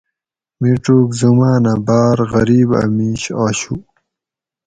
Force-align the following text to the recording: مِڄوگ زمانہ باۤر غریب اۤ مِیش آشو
مِڄوگ 0.59 1.09
زمانہ 1.21 1.73
باۤر 1.85 2.17
غریب 2.31 2.69
اۤ 2.79 2.87
مِیش 2.95 3.23
آشو 3.43 3.75